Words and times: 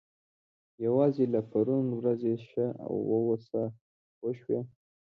یوازې 0.85 1.25
له 1.33 1.41
پرون 1.49 1.85
ورځې 1.99 2.33
ښه 2.47 2.65
واوسه 3.09 3.61
پوه 4.17 4.31
شوې!. 4.39 4.59